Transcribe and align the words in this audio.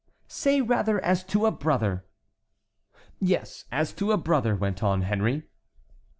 "Say 0.27 0.61
rather 0.61 0.99
as 1.05 1.23
to 1.25 1.45
a 1.45 1.51
brother." 1.51 2.07
"Yes, 3.19 3.65
as 3.71 3.93
to 3.93 4.11
a 4.11 4.17
brother," 4.17 4.55
went 4.55 4.81
on 4.81 5.03
Henry. 5.03 5.43